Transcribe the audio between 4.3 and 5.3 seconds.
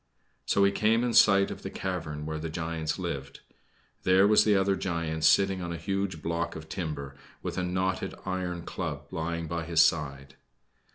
the other giant